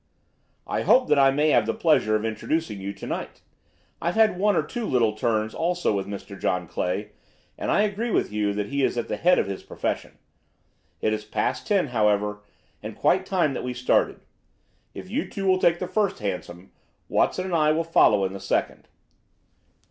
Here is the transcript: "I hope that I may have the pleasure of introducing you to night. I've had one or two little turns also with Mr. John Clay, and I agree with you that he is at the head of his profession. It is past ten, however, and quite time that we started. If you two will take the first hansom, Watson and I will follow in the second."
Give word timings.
"I 0.65 0.81
hope 0.81 1.07
that 1.09 1.19
I 1.19 1.29
may 1.29 1.49
have 1.49 1.67
the 1.67 1.75
pleasure 1.75 2.15
of 2.15 2.25
introducing 2.25 2.81
you 2.81 2.91
to 2.91 3.05
night. 3.05 3.43
I've 4.01 4.15
had 4.15 4.39
one 4.39 4.55
or 4.55 4.63
two 4.63 4.87
little 4.87 5.13
turns 5.13 5.53
also 5.53 5.93
with 5.95 6.07
Mr. 6.07 6.39
John 6.39 6.65
Clay, 6.67 7.11
and 7.55 7.69
I 7.69 7.81
agree 7.83 8.09
with 8.09 8.31
you 8.31 8.51
that 8.53 8.69
he 8.69 8.83
is 8.83 8.97
at 8.97 9.09
the 9.09 9.15
head 9.15 9.37
of 9.37 9.45
his 9.45 9.61
profession. 9.61 10.17
It 11.01 11.13
is 11.13 11.23
past 11.23 11.67
ten, 11.67 11.89
however, 11.89 12.41
and 12.81 12.95
quite 12.97 13.27
time 13.27 13.53
that 13.53 13.63
we 13.63 13.75
started. 13.75 14.21
If 14.95 15.07
you 15.07 15.29
two 15.29 15.45
will 15.45 15.59
take 15.59 15.77
the 15.77 15.87
first 15.87 16.17
hansom, 16.17 16.71
Watson 17.07 17.45
and 17.45 17.53
I 17.55 17.71
will 17.71 17.83
follow 17.83 18.25
in 18.25 18.33
the 18.33 18.39
second." 18.39 18.87